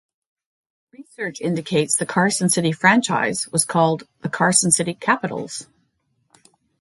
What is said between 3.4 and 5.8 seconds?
was called the Carson City "Capitals".